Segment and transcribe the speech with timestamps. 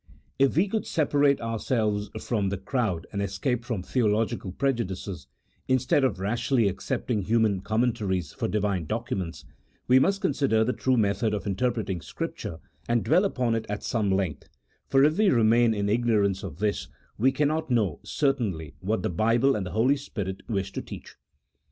[0.39, 5.27] H we would separate ourselves from the crowd and escape from theological prejudices,
[5.67, 9.45] instead of rashly accepting human commentaries for Divine documents,
[9.87, 12.57] we must con sider the true method of interpreting Scripture
[12.89, 14.49] and dwell upon it at some length:
[14.87, 16.87] for if we remain in ignorance of this
[17.19, 21.15] we cannot know, certainly, what the Bible and the Holy Spirit wish to teach.